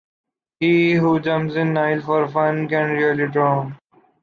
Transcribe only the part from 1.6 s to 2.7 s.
Nile for fun